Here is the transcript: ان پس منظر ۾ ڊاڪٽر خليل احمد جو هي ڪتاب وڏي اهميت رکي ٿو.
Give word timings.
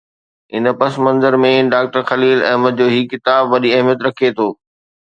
ان 0.55 0.63
پس 0.79 0.93
منظر 1.05 1.33
۾ 1.43 1.51
ڊاڪٽر 1.75 2.01
خليل 2.09 2.37
احمد 2.51 2.73
جو 2.81 2.87
هي 2.95 3.01
ڪتاب 3.13 3.43
وڏي 3.55 3.69
اهميت 3.77 3.99
رکي 4.11 4.29
ٿو. 4.41 4.47